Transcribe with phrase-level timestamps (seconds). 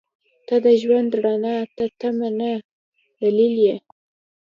[0.47, 2.51] •ته د ژوند رڼا ته تمه نه،
[3.21, 3.75] دلیل یې.